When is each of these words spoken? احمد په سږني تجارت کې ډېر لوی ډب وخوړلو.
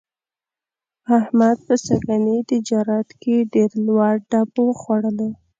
احمد 1.17 1.57
په 1.67 1.73
سږني 1.85 2.37
تجارت 2.51 3.09
کې 3.21 3.35
ډېر 3.53 3.71
لوی 3.85 4.15
ډب 4.29 4.51
وخوړلو. 4.67 5.29